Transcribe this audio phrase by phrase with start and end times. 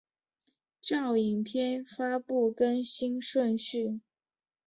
[0.81, 4.01] 照影片发布更新顺序